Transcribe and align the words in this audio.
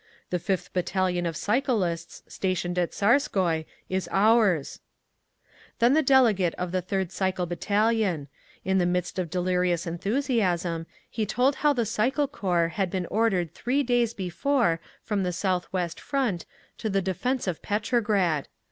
The 0.31 0.39
Fifth 0.39 0.73
Battalion 0.73 1.27
of 1.27 1.37
Cyclists, 1.37 2.23
stationed 2.27 2.79
at 2.79 2.89
Tsarskoye, 2.91 3.65
is 3.87 4.09
ours…." 4.11 4.79
Then 5.77 5.93
the 5.93 6.01
delegate 6.01 6.55
of 6.55 6.71
the 6.71 6.81
Third 6.81 7.11
Cycle 7.11 7.45
Battalion. 7.45 8.27
In 8.65 8.79
the 8.79 8.87
midst 8.87 9.19
of 9.19 9.29
delirious 9.29 9.85
enthusiasm 9.85 10.87
he 11.07 11.27
told 11.27 11.57
how 11.57 11.73
the 11.73 11.85
cycle 11.85 12.27
corps 12.27 12.69
had 12.69 12.89
been 12.89 13.05
ordered 13.11 13.53
three 13.53 13.83
days 13.83 14.15
before 14.15 14.79
from 15.03 15.21
the 15.21 15.31
South 15.31 15.67
west 15.71 15.99
front 15.99 16.47
to 16.79 16.89
the 16.89 17.03
"defence 17.03 17.45
of 17.45 17.61
Petrograd." 17.61 18.47